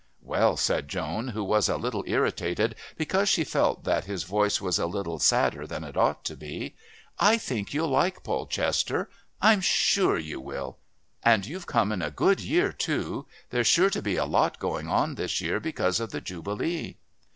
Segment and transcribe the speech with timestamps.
[0.23, 4.79] "Well," said Joan, who was a little irritated because she felt that his voice was
[4.79, 6.73] a little sadder than it ought to be,
[7.19, 9.11] "I think you'll like Polchester.
[9.43, 10.79] I'm sure you will.
[11.21, 13.27] And you've come in a good year, too.
[13.51, 16.97] There's sure to be a lot going on this year because of the Jubilee."